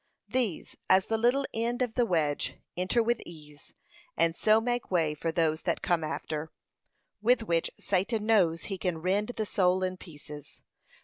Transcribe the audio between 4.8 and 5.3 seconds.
way